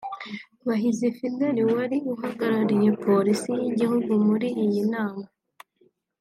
[0.67, 5.25] Bahizi Fidèle wari uhagarariye Polisi y’Igihugu muri iyi nama